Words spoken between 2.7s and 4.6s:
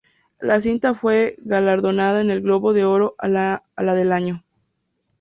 de Oro a la del año.